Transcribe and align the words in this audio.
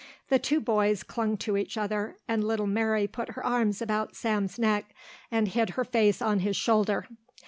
The 0.29 0.39
two 0.39 0.59
boys 0.59 1.03
clung 1.03 1.37
to 1.37 1.55
each 1.55 1.77
other 1.77 2.17
and 2.27 2.43
little 2.43 2.65
Mary 2.65 3.05
put 3.05 3.29
her 3.33 3.45
arms 3.45 3.83
about 3.83 4.15
Sam's 4.15 4.57
neck 4.57 4.95
and 5.29 5.47
hid 5.47 5.69
her 5.77 5.85
face 5.85 6.23
on 6.23 6.39
his 6.39 6.55
shoulder. 6.57 7.05